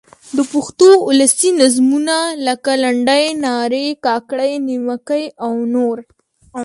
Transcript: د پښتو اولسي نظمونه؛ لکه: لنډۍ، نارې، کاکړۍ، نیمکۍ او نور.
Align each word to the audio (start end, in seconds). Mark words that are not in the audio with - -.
د 0.37 0.39
پښتو 0.51 0.87
اولسي 1.07 1.49
نظمونه؛ 1.61 2.19
لکه: 2.47 2.71
لنډۍ، 2.83 3.25
نارې، 3.45 3.87
کاکړۍ، 4.05 4.51
نیمکۍ 4.69 5.23
او 5.43 5.51
نور. 5.73 5.97